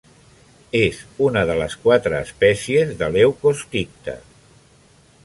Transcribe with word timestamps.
És 0.79 1.01
una 1.25 1.43
de 1.49 1.57
les 1.59 1.75
quatre 1.83 2.21
espècies 2.29 2.97
de 3.03 3.11
Leucosticte. 3.17 4.17